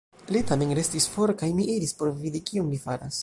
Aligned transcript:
Li 0.35 0.39
tamen 0.51 0.71
restis 0.79 1.07
for 1.17 1.35
kaj 1.43 1.51
mi 1.59 1.67
iris 1.75 1.95
por 2.01 2.13
vidi, 2.25 2.43
kion 2.51 2.73
li 2.75 2.83
faras. 2.89 3.19